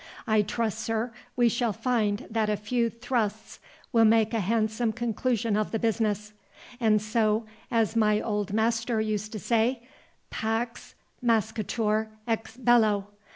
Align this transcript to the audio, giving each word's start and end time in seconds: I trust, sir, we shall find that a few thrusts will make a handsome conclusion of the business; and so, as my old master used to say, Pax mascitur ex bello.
I 0.25 0.41
trust, 0.41 0.79
sir, 0.79 1.13
we 1.35 1.47
shall 1.47 1.73
find 1.73 2.25
that 2.31 2.49
a 2.49 2.57
few 2.57 2.89
thrusts 2.89 3.59
will 3.93 4.03
make 4.03 4.33
a 4.33 4.39
handsome 4.39 4.93
conclusion 4.93 5.55
of 5.55 5.69
the 5.69 5.77
business; 5.77 6.33
and 6.79 6.99
so, 6.99 7.45
as 7.69 7.95
my 7.95 8.19
old 8.19 8.51
master 8.51 8.99
used 8.99 9.31
to 9.33 9.37
say, 9.39 9.83
Pax 10.31 10.95
mascitur 11.21 12.07
ex 12.27 12.57
bello. 12.57 13.09